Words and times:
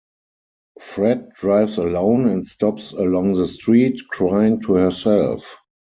Fred 0.79 1.29
drives 1.35 1.77
alone 1.77 2.27
and 2.27 2.47
stops 2.47 2.91
along 2.91 3.33
the 3.33 3.45
street, 3.45 4.01
crying 4.09 4.59
to 4.61 4.73
herself. 4.73 5.57